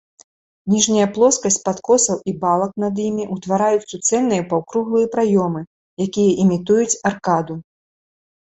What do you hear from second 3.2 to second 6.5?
ўтвараюць суцэльныя паўкруглыя праёмы, якія